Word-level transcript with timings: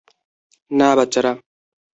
না, 0.71 0.89
বাচ্চারা! 0.97 1.31